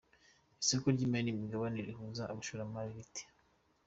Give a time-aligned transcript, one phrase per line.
[0.61, 3.21] Isoko ry’imari n’imigabane rihuza abashoramari rite?.